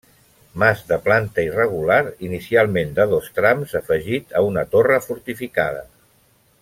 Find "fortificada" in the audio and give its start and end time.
5.09-5.87